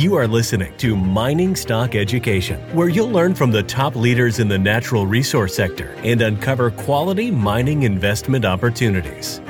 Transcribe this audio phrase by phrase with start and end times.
[0.00, 4.48] You are listening to Mining Stock Education, where you'll learn from the top leaders in
[4.48, 9.42] the natural resource sector and uncover quality mining investment opportunities.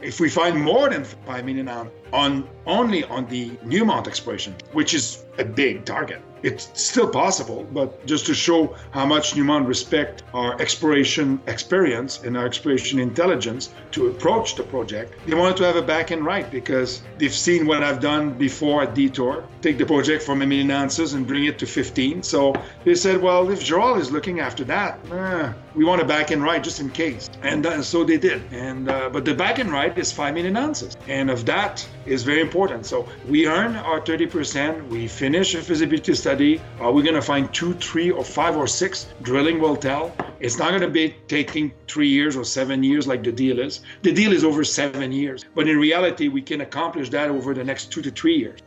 [0.00, 4.94] If we find more than 5 million ounces on only on the Newmont exploration, which
[4.94, 10.22] is a big target, it's still possible, but just to show how much Newmont respect
[10.32, 15.74] our exploration experience and our exploration intelligence to approach the project, they wanted to have
[15.74, 19.86] a back end right because they've seen what I've done before at Detour, take the
[19.86, 22.22] project from a million ounces and bring it to 15.
[22.22, 22.54] So
[22.84, 26.44] they said, well, if Gerald is looking after that, eh, we want a back end
[26.44, 27.28] right just in case.
[27.42, 28.40] And uh, so they did.
[28.52, 32.22] And uh, but the back end right is 5 million ounces, and of that is
[32.22, 32.86] very important.
[32.86, 34.88] So we earn our 30%.
[34.88, 36.60] We finish a feasibility study study.
[36.80, 39.06] Are we going to find two, three, or five or six?
[39.22, 40.14] Drilling will tell.
[40.38, 43.80] It's not going to be taking three years or seven years like the deal is.
[44.02, 45.46] The deal is over seven years.
[45.54, 48.60] But in reality, we can accomplish that over the next two to three years.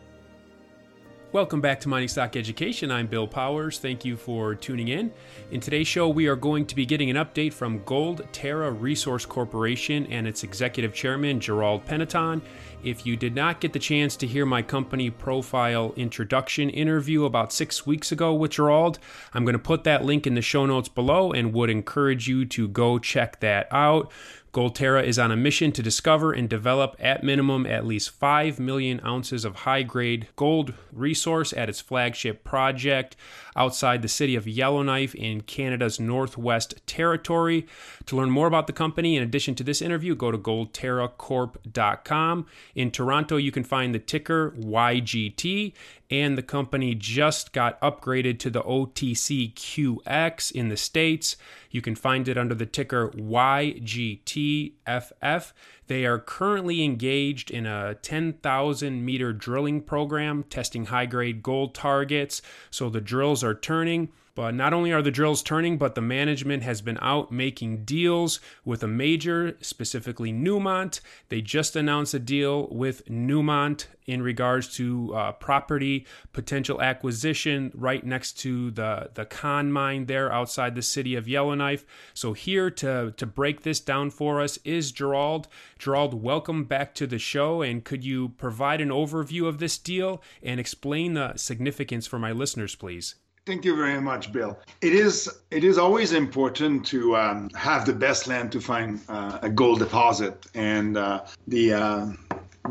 [1.32, 2.90] Welcome back to Mining Stock Education.
[2.90, 3.78] I'm Bill Powers.
[3.78, 5.14] Thank you for tuning in.
[5.52, 9.28] In today's show, we are going to be getting an update from Gold Terra Resource
[9.28, 12.42] Corporation and its executive chairman, Gerald Panneton.
[12.84, 17.54] If you did not get the chance to hear my company profile introduction interview about
[17.54, 18.98] six weeks ago with Gerald,
[19.32, 22.46] I'm going to put that link in the show notes below and would encourage you
[22.46, 24.12] to go check that out.
[24.52, 29.00] Goldterra is on a mission to discover and develop at minimum at least 5 million
[29.06, 33.16] ounces of high grade gold resource at its flagship project
[33.56, 37.68] outside the city of Yellowknife in Canada's Northwest Territory.
[38.08, 42.46] To learn more about the company, in addition to this interview, go to goldterracorp.com.
[42.74, 45.74] In Toronto, you can find the ticker YGT,
[46.10, 51.38] and the company just got upgraded to the OTCQX in the States.
[51.70, 53.10] You can find it under the ticker
[54.40, 55.54] YGTFF.
[55.88, 62.42] They are currently engaged in a 10,000 meter drilling program testing high grade gold targets.
[62.70, 64.10] So the drills are turning.
[64.40, 68.40] But not only are the drills turning, but the management has been out making deals
[68.64, 71.02] with a major, specifically Newmont.
[71.28, 78.02] They just announced a deal with Newmont in regards to uh, property potential acquisition right
[78.06, 81.86] next to the, the Con mine there outside the city of Yellowknife.
[82.14, 85.50] So, here to, to break this down for us is Gerald.
[85.78, 87.62] Gerald, welcome back to the show.
[87.62, 92.32] And could you provide an overview of this deal and explain the significance for my
[92.32, 93.16] listeners, please?
[93.50, 94.60] Thank you very much, Bill.
[94.80, 99.40] It is it is always important to um, have the best land to find uh,
[99.42, 102.06] a gold deposit, and uh, the uh,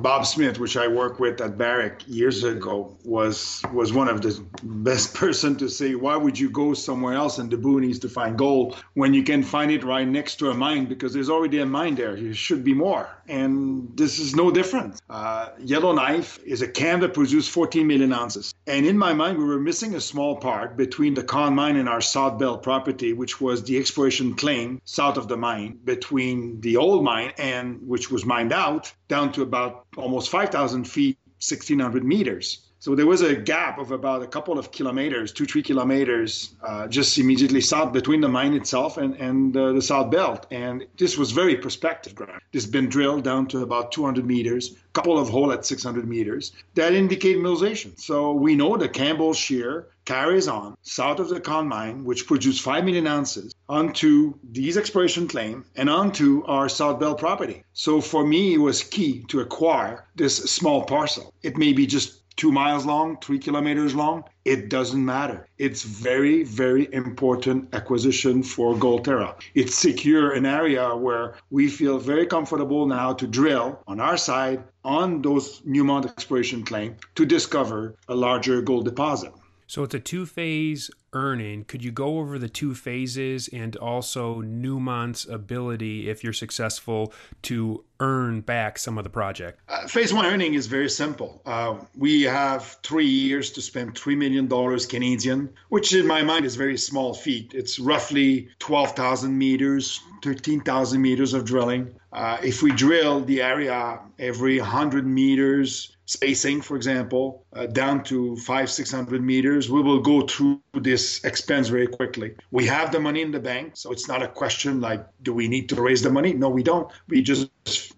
[0.03, 4.43] Bob Smith, which I worked with at Barrick years ago, was was one of the
[4.63, 8.39] best person to say, why would you go somewhere else in the boonies to find
[8.39, 11.67] gold when you can find it right next to a mine because there's already a
[11.67, 12.15] mine there.
[12.17, 15.01] There should be more, and this is no different.
[15.11, 19.45] Uh, Yellowknife is a camp that produced 14 million ounces, and in my mind, we
[19.45, 23.41] were missing a small part between the Con mine and our South Belt property, which
[23.41, 28.25] was the exploration claim south of the mine between the old mine and which was
[28.25, 32.68] mined out down to about almost 5,000 feet, 1,600 meters.
[32.81, 36.87] So there was a gap of about a couple of kilometers, two, three kilometers, uh,
[36.87, 40.47] just immediately south between the mine itself and, and uh, the South Belt.
[40.53, 42.41] And this was very prospective ground.
[42.53, 46.53] This has been drilled down to about 200 meters, couple of holes at 600 meters
[46.75, 47.99] that indicate mineralization.
[48.01, 52.63] So we know the Campbell Shear carries on south of the Con mine, which produced
[52.63, 57.63] 5 million ounces, onto these exploration claim and onto our South Belt property.
[57.75, 61.35] So for me, it was key to acquire this small parcel.
[61.43, 65.47] It may be just two miles long, three kilometers long, it doesn't matter.
[65.59, 69.35] It's very, very important acquisition for Goldterra.
[69.55, 74.63] It secure an area where we feel very comfortable now to drill on our side
[74.85, 79.33] on those Newmont exploration claim to discover a larger gold deposit.
[79.67, 81.65] So it's a two phase earning.
[81.65, 87.85] Could you go over the two phases and also Newmont's ability, if you're successful, to
[88.01, 89.61] earn back some of the project?
[89.69, 91.43] Uh, phase one earning is very simple.
[91.47, 94.49] Uh, we have three years to spend $3 million
[94.89, 97.53] Canadian, which in my mind is very small feat.
[97.55, 101.95] It's roughly 12,000 meters, 13,000 meters of drilling.
[102.13, 108.35] Uh, if we drill the area every 100 meters, spacing, for example, uh, down to
[108.37, 112.35] five, 600 meters, we will go through this expense very quickly.
[112.51, 115.49] We have the money in the bank, so it's not a question like, do we
[115.49, 116.33] need to raise the money?
[116.33, 116.91] No, we don't.
[117.09, 117.51] We just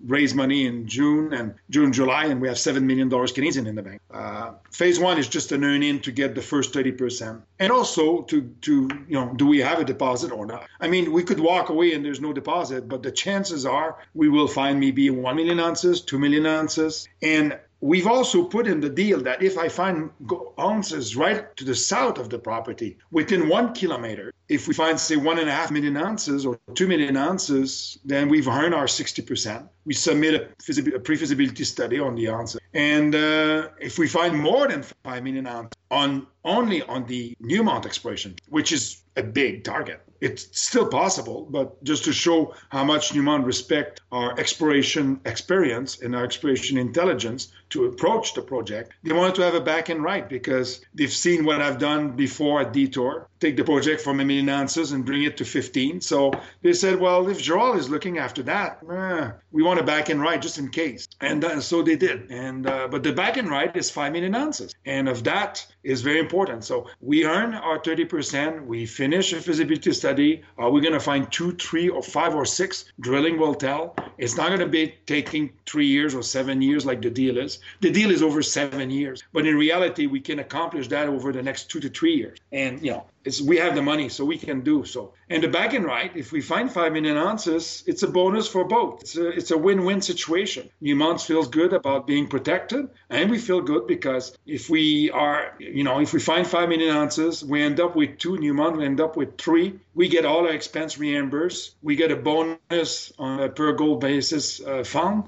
[0.05, 3.83] raise money in June and June, July, and we have $7 million Canadian in the
[3.83, 4.01] bank.
[4.13, 7.41] Uh, phase one is just an earn in to get the first 30%.
[7.61, 10.67] And also to, to, you know, do we have a deposit or not?
[10.81, 14.29] I mean, we could walk away and there's no deposit, but the chances are we
[14.29, 17.07] will find maybe 1 million ounces, 2 million ounces.
[17.23, 20.11] And we've also put in the deal that if I find
[20.59, 25.17] ounces right to the south of the property within one kilometer, if we find, say,
[25.17, 29.69] one and a half million ounces or two million ounces, then we've earned our 60%.
[29.85, 32.57] We submit a, a pre-feasibility study on the ounce.
[32.75, 37.87] And uh, if we find more than five million ounces on only on the Newmont
[37.87, 43.11] exploration, which is a big target, it's still possible, but just to show how much
[43.11, 49.35] Newmont respect our exploration experience and our exploration intelligence to approach the project, they wanted
[49.37, 53.29] to have a back and right because they've seen what I've done before at Detour,
[53.41, 56.01] take the project from a million ounces and bring it to 15.
[56.01, 56.33] So
[56.63, 60.21] they said, well, if Joel is looking after that, eh, we want a back and
[60.21, 61.09] right just in case.
[61.21, 62.31] And uh, so they did.
[62.31, 66.03] And uh, but the back and right is five million ounces, and of that is
[66.03, 66.65] very important.
[66.65, 68.67] So we earn our 30%.
[68.67, 70.43] We finish a feasibility study.
[70.59, 72.85] Are we going to find two, three, or five or six?
[73.01, 73.95] Drilling will tell.
[74.19, 77.61] It's not going to be taking three years or seven years like the deal is.
[77.81, 81.43] The deal is over seven years, but in reality, we can accomplish that over the
[81.43, 82.39] next two to three years.
[82.53, 85.15] And you know, it's, we have the money, so we can do so.
[85.29, 88.65] And the back and right, if we find five million ounces, it's a bonus for
[88.65, 89.03] both.
[89.03, 90.71] It's a, it's a win-win situation.
[90.83, 95.85] Newmont feels good about being protected, and we feel good because if we are, you
[95.85, 98.37] know, if we find five million ounces, we end up with two.
[98.37, 99.79] Newmont, we end up with three.
[99.95, 101.77] We get all our expense reimbursed.
[101.83, 105.25] We get a bonus on a per gold basis uh, fund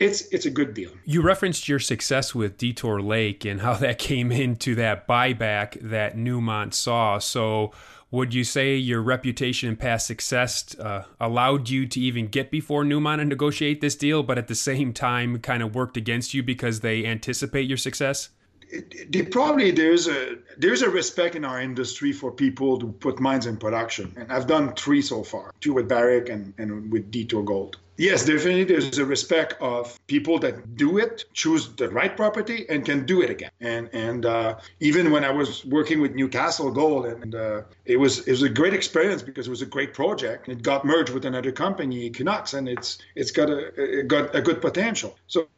[0.00, 0.90] it's it's a good deal.
[1.04, 6.16] You referenced your success with Detour Lake and how that came into that buyback that
[6.16, 7.18] Newmont saw.
[7.18, 7.72] So,
[8.10, 12.82] would you say your reputation and past success uh, allowed you to even get before
[12.82, 16.42] Newmont and negotiate this deal, but at the same time, kind of worked against you
[16.42, 18.30] because they anticipate your success?
[18.72, 23.46] It, probably there's a there's a respect in our industry for people to put mines
[23.46, 27.42] in production, and I've done three so far, two with Barrick and, and with Detour
[27.42, 27.78] Gold.
[28.00, 28.64] Yes, definitely.
[28.64, 33.20] There's a respect of people that do it, choose the right property, and can do
[33.20, 33.50] it again.
[33.60, 38.26] And and uh, even when I was working with Newcastle Gold, and uh, it was
[38.26, 40.48] it was a great experience because it was a great project.
[40.48, 44.40] It got merged with another company, Equinox, and it's it's got a it got a
[44.40, 45.18] good potential.
[45.26, 45.48] So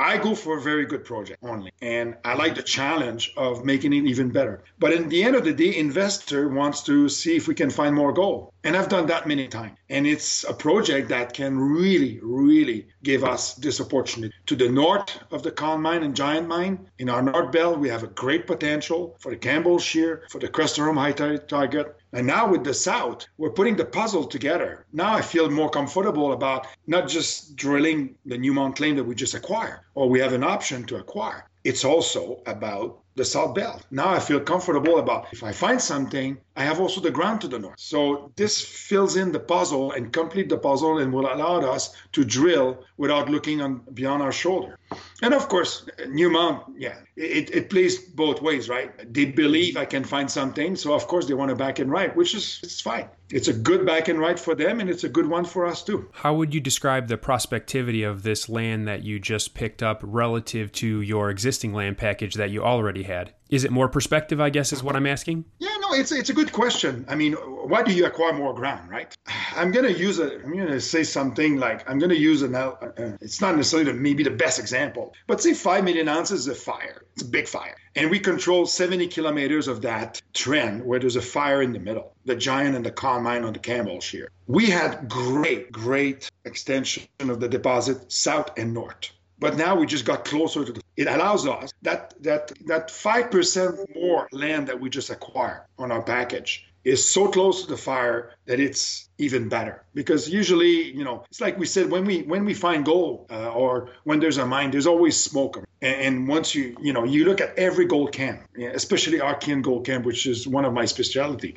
[0.00, 3.92] I go for a very good project only, and I like the challenge of making
[3.92, 4.64] it even better.
[4.78, 7.94] But in the end of the day, investor wants to see if we can find
[7.94, 9.76] more gold, and I've done that many times.
[9.88, 14.32] And it's a project that can really, really give us this opportunity.
[14.46, 17.88] To the north of the Con Mine and Giant Mine, in our North Belt, we
[17.88, 21.96] have a great potential for the Campbell Shear, for the Creston high target.
[22.12, 24.86] And now with the South, we're putting the puzzle together.
[24.92, 29.34] Now I feel more comfortable about not just drilling the Newmont claim that we just
[29.34, 31.48] acquired, or we have an option to acquire.
[31.64, 33.84] It's also about the South Belt.
[33.90, 37.48] Now I feel comfortable about if I find something, I have also the ground to
[37.48, 37.78] the north.
[37.78, 42.24] So this fills in the puzzle and complete the puzzle and will allow us to
[42.24, 44.78] drill without looking on beyond our shoulder.
[45.22, 48.90] And of course, Newmont, yeah, it, it plays both ways, right?
[49.12, 52.14] They believe I can find something, so of course they want to back and right,
[52.14, 53.08] which is it's fine.
[53.30, 55.82] It's a good back and right for them, and it's a good one for us
[55.82, 56.10] too.
[56.12, 60.70] How would you describe the prospectivity of this land that you just picked up relative
[60.72, 63.32] to your existing land package that you already had?
[63.50, 64.40] Is it more perspective?
[64.40, 65.44] I guess is what I'm asking.
[65.58, 67.04] Yeah, no, it's it's a good question.
[67.08, 69.14] I mean, why do you acquire more ground, right?
[69.54, 70.42] I'm gonna use a.
[70.42, 72.54] I'm gonna say something like I'm gonna use an.
[72.54, 72.74] Uh,
[73.20, 77.04] it's not necessarily the, maybe the best example, but say five million ounces of fire.
[77.14, 81.22] It's a big fire, and we control 70 kilometers of that trend where there's a
[81.22, 84.30] fire in the middle, the giant and the Con Mine on the Campbell Shear.
[84.46, 89.12] We had great, great extension of the deposit south and north.
[89.42, 90.80] But now we just got closer to the.
[90.96, 95.90] It allows us that that that five percent more land that we just acquired on
[95.90, 101.04] our package is so close to the fire that it's even better because usually you
[101.04, 104.38] know it's like we said when we when we find gold uh, or when there's
[104.38, 107.84] a mine there's always smoke and, and, once you you know you look at every
[107.84, 108.40] gold camp
[108.74, 111.54] especially our Archean gold camp which is one of my specialty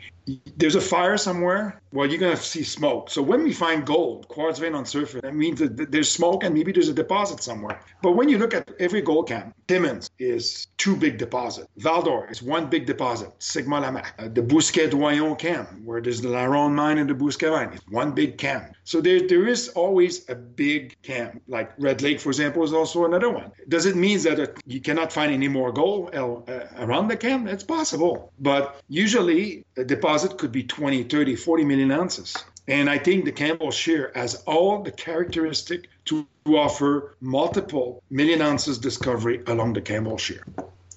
[0.58, 1.82] there's a fire somewhere.
[1.92, 3.10] Well you're going to see smoke.
[3.10, 6.54] So when we find gold quartz vein on surface that means that there's smoke and
[6.54, 7.80] maybe there's a deposit somewhere.
[8.02, 11.68] But when you look at every gold camp timmins is two big deposit.
[11.78, 13.32] Val-d'or is one big deposit.
[13.40, 17.52] Sigma lamaque uh, the bousquet doyon camp where there's the laronde mine and the bousquet
[17.52, 17.74] mine.
[17.74, 18.76] Is one big camp.
[18.84, 21.42] So there, there is always a big camp.
[21.48, 23.52] Like red lake for example is also another one.
[23.68, 26.40] Does it mean that you cannot find any more gold uh,
[26.78, 27.48] around the camp?
[27.48, 28.32] It's possible.
[28.40, 32.36] But usually deposit deposit could be 20, 30, 40 million ounces.
[32.68, 38.80] And I think the Campbell Shear has all the characteristic to offer multiple million ounces
[38.80, 40.44] discovery along the Campbell Shear.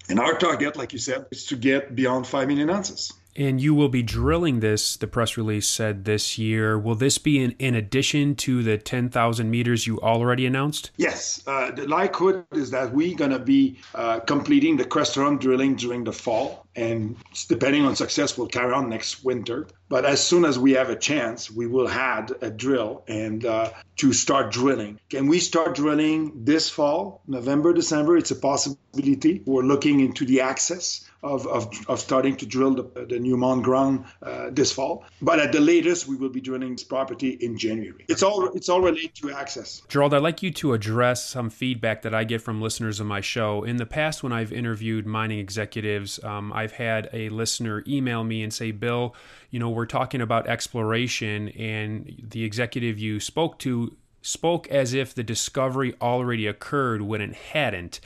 [0.08, 3.12] And our target, like you said, is to get beyond 5 million ounces.
[3.38, 6.76] And you will be drilling this, the press release said this year.
[6.76, 10.90] Will this be in, in addition to the 10,000 meters you already announced?
[10.97, 11.40] Yes.
[11.47, 16.02] Uh, the likelihood is that we're going to be uh, completing the Crestaurum drilling during
[16.02, 16.66] the fall.
[16.75, 17.16] And
[17.49, 19.68] depending on success, we'll carry on next winter.
[19.88, 23.71] But as soon as we have a chance, we will add a drill and uh,
[23.99, 24.99] to start drilling.
[25.11, 28.16] Can we start drilling this fall, November, December?
[28.16, 29.42] It's a possibility.
[29.47, 34.04] We're looking into the access of, of, of starting to drill the, the Newmont ground
[34.22, 35.04] uh, this fall.
[35.20, 38.04] But at the latest, we will be drilling this property in January.
[38.08, 39.82] It's all it's all related to access.
[39.88, 43.20] Gerald, I'd like you to address some feedback that I get from listeners of my
[43.20, 43.64] show.
[43.64, 48.42] In the past, when I've interviewed mining executives, um, I've had a listener email me
[48.42, 49.14] and say, Bill,
[49.50, 55.14] you know, we're talking about exploration, and the executive you spoke to spoke as if
[55.14, 58.00] the discovery already occurred when it hadn't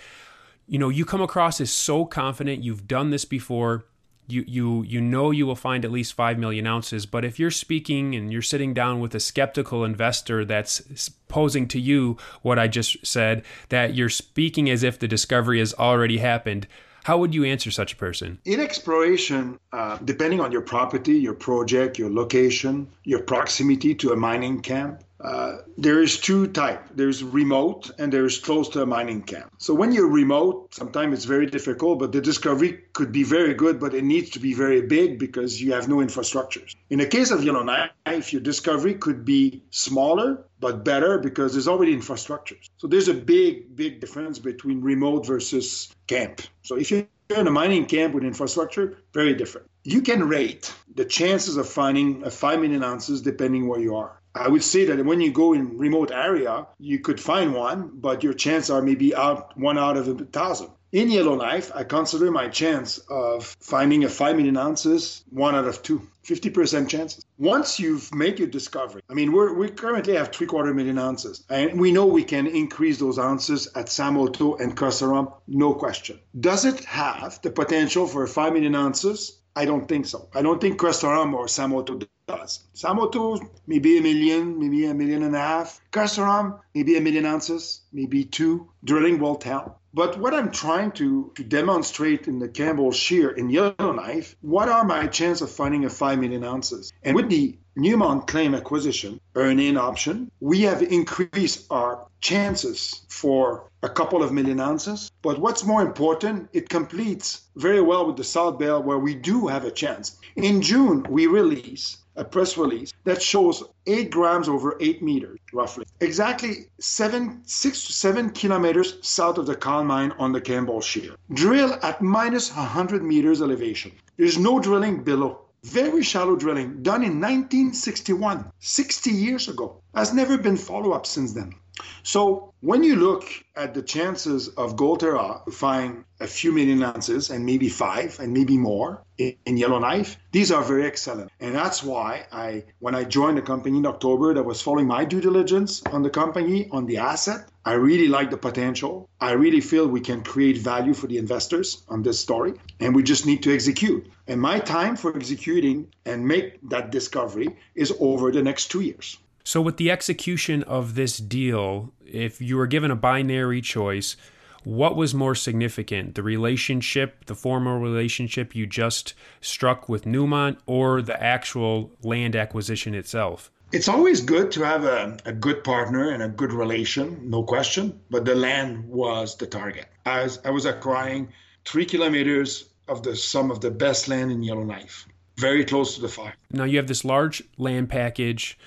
[0.72, 2.64] you know you come across as so confident.
[2.64, 3.84] You've done this before.
[4.26, 7.04] You you you know you will find at least 5 million ounces.
[7.04, 11.78] But if you're speaking and you're sitting down with a skeptical investor that's posing to
[11.78, 16.66] you what I just said that you're speaking as if the discovery has already happened
[17.04, 18.38] how would you answer such a person?
[18.44, 24.16] In exploration, uh, depending on your property, your project, your location, your proximity to a
[24.16, 26.84] mining camp, uh, there is two type.
[26.94, 29.52] There's remote and there's close to a mining camp.
[29.58, 33.78] So when you're remote, sometimes it's very difficult, but the discovery could be very good,
[33.78, 36.74] but it needs to be very big because you have no infrastructures.
[36.90, 41.96] In the case of Yellowknife, your discovery could be smaller but better because there's already
[41.96, 42.68] infrastructures.
[42.76, 46.42] So there's a big, big difference between remote versus camp.
[46.62, 49.68] So if you're in a mining camp with infrastructure, very different.
[49.84, 54.20] You can rate the chances of finding a 5 million ounces depending where you are.
[54.32, 58.22] I would say that when you go in remote area, you could find one, but
[58.22, 60.70] your chances are maybe out one out of a thousand.
[60.92, 65.82] In Yellowknife, I consider my chance of finding a 5 million ounces one out of
[65.82, 67.24] two, 50% chances.
[67.36, 71.42] Once you've made your discovery, I mean, we're, we currently have three quarter million ounces,
[71.48, 76.20] and we know we can increase those ounces at Sam Otto and Crestaurum, no question.
[76.38, 79.40] Does it have the potential for 5 million ounces?
[79.54, 80.28] I don't think so.
[80.34, 82.60] I don't think Crestaurum or Sam Otto does.
[82.72, 85.80] Sam Otto, maybe a million, maybe a million and a half.
[85.92, 88.70] Crestaurum, maybe a million ounces, maybe two.
[88.84, 89.80] Drilling will tell.
[89.94, 94.84] But what I'm trying to, to demonstrate in the Campbell Shear in Yellowknife, what are
[94.84, 96.90] my chances of finding a 5 million ounces?
[97.02, 103.88] And with the Newmont claim acquisition, earn-in option, we have increased our chances for a
[103.88, 105.10] couple of million ounces.
[105.22, 109.48] But what's more important, it completes very well with the South Belt where we do
[109.48, 110.18] have a chance.
[110.36, 115.84] In June, we release a press release that shows eight grams over eight meters, roughly.
[116.00, 121.14] Exactly seven, six to seven kilometers south of the Con mine on the Campbell Shear.
[121.32, 123.92] Drill at minus 100 meters elevation.
[124.16, 125.40] There's no drilling below.
[125.64, 129.80] Very shallow drilling done in 1961, 60 years ago.
[129.94, 131.54] Has never been follow up since then.
[132.02, 133.24] So when you look
[133.56, 138.32] at the chances of Goldterra uh, find a few million ounces and maybe five and
[138.32, 141.30] maybe more in, in Yellowknife, these are very excellent.
[141.40, 145.04] And that's why I, when I joined the company in October, that was following my
[145.04, 147.48] due diligence on the company, on the asset.
[147.64, 149.08] I really like the potential.
[149.20, 153.02] I really feel we can create value for the investors on this story, and we
[153.02, 154.10] just need to execute.
[154.26, 159.18] And my time for executing and make that discovery is over the next two years.
[159.44, 164.16] So, with the execution of this deal, if you were given a binary choice,
[164.64, 171.02] what was more significant, the relationship, the formal relationship you just struck with Newmont, or
[171.02, 173.50] the actual land acquisition itself?
[173.72, 177.98] It's always good to have a, a good partner and a good relation, no question,
[178.10, 179.86] but the land was the target.
[180.06, 181.32] I was, I was acquiring
[181.64, 185.08] three kilometers of the some of the best land in Yellowknife,
[185.38, 186.34] very close to the fire.
[186.50, 188.58] Now you have this large land package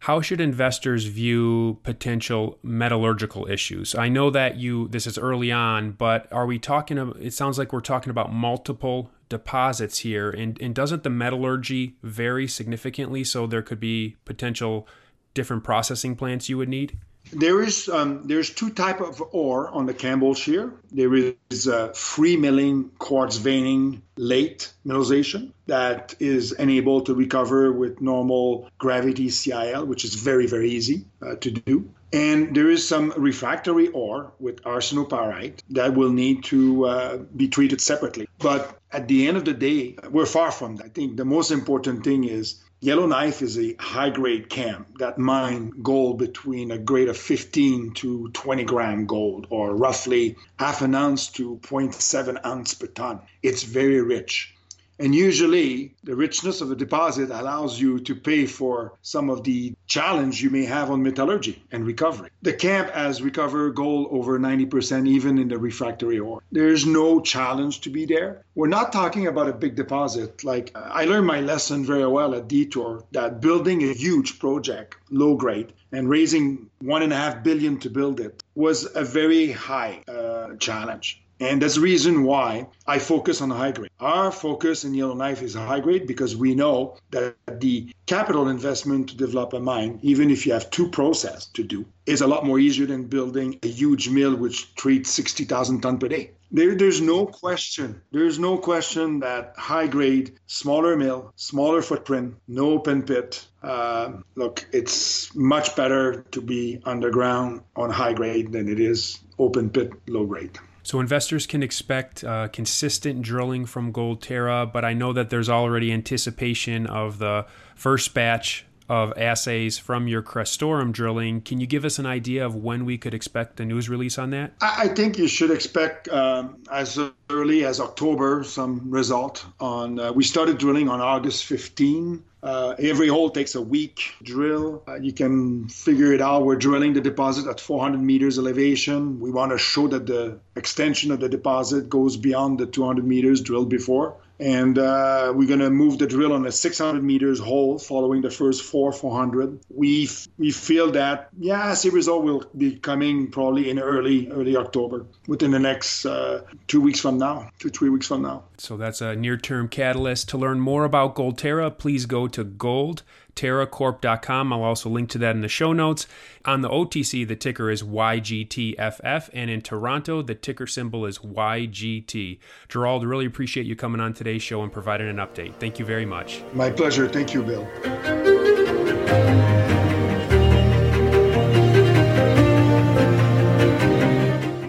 [0.00, 3.94] how should investors view potential metallurgical issues?
[3.94, 7.72] I know that you this is early on, but are we talking it sounds like
[7.72, 13.62] we're talking about multiple deposits here and, and doesn't the metallurgy vary significantly so there
[13.62, 14.86] could be potential
[15.34, 16.96] different processing plants you would need?
[17.32, 20.72] There is um, there's two type of ore on the Campbell Shear.
[20.90, 21.14] There
[21.50, 28.70] is uh, free milling quartz veining late mineralization that is enabled to recover with normal
[28.78, 31.90] gravity CIL, which is very very easy uh, to do.
[32.12, 37.82] And there is some refractory ore with arsenopyrite that will need to uh, be treated
[37.82, 38.26] separately.
[38.38, 40.86] But at the end of the day, we're far from that.
[40.86, 45.72] I think the most important thing is Yellowknife is a high grade camp that mine
[45.82, 51.26] gold between a grade of 15 to 20 gram gold, or roughly half an ounce
[51.26, 53.20] to 0.7 ounce per ton.
[53.42, 54.54] It's very rich.
[55.00, 59.74] And usually, the richness of a deposit allows you to pay for some of the
[59.86, 62.30] challenge you may have on metallurgy and recovery.
[62.42, 66.42] The camp has recovered gold over 90%, even in the refractory ore.
[66.50, 68.42] There's no challenge to be there.
[68.56, 70.42] We're not talking about a big deposit.
[70.42, 75.36] Like I learned my lesson very well at Detour that building a huge project, low
[75.36, 80.02] grade, and raising one and a half billion to build it was a very high
[80.08, 81.22] uh, challenge.
[81.40, 83.90] And that's the reason why I focus on high grade.
[84.00, 89.16] Our focus in Yellowknife is high grade because we know that the capital investment to
[89.16, 92.58] develop a mine, even if you have two processes to do, is a lot more
[92.58, 96.30] easier than building a huge mill which treats 60,000 ton per day.
[96.50, 98.00] There, there's no question.
[98.10, 103.46] There's no question that high grade, smaller mill, smaller footprint, no open pit.
[103.62, 109.68] Uh, look, it's much better to be underground on high grade than it is open
[109.70, 110.58] pit, low grade.
[110.88, 115.92] So investors can expect uh, consistent drilling from Goldterra, but I know that there's already
[115.92, 117.44] anticipation of the
[117.76, 121.42] first batch of assays from your Crestaurum drilling.
[121.42, 124.30] Can you give us an idea of when we could expect a news release on
[124.30, 124.54] that?
[124.62, 130.00] I think you should expect um, as early as October some result on.
[130.00, 132.24] Uh, we started drilling on August 15.
[132.40, 134.82] Uh, every hole takes a week drill.
[134.86, 136.44] Uh, you can figure it out.
[136.44, 139.18] We're drilling the deposit at 400 meters elevation.
[139.18, 143.40] We want to show that the extension of the deposit goes beyond the 200 meters
[143.40, 147.78] drilled before and uh, we're going to move the drill on a 600 meters hole
[147.78, 153.30] following the first four 400 we we feel that yeah see result will be coming
[153.30, 157.88] probably in early early october within the next uh, two weeks from now two three
[157.88, 158.44] weeks from now.
[158.56, 160.28] So that's a near term catalyst.
[160.30, 163.02] To learn more about goldterra please go to gold
[163.38, 164.52] terracorp.com.
[164.52, 166.08] I'll also link to that in the show notes.
[166.44, 172.38] On the OTC, the ticker is YGTFF, and in Toronto, the ticker symbol is YGT.
[172.68, 175.54] Gerald, really appreciate you coming on today's show and providing an update.
[175.60, 176.42] Thank you very much.
[176.52, 177.08] My pleasure.
[177.08, 177.68] Thank you, Bill.